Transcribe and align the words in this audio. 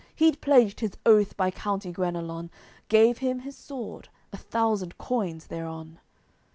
He'd 0.15 0.41
pledged 0.41 0.79
his 0.79 0.93
oath 1.05 1.37
by 1.37 1.51
county 1.51 1.91
Guenelon, 1.93 2.49
Gave 2.89 3.19
him 3.19 3.41
his 3.41 3.55
sword, 3.55 4.09
a 4.33 4.37
thousand 4.37 4.97
coins 4.97 5.45
thereon. 5.45 5.99